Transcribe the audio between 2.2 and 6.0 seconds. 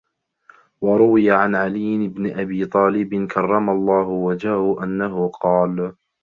أَبِي طَالِبٍ كَرَّمَ اللَّهُ وَجْهَهُ أَنَّهُ قَالَ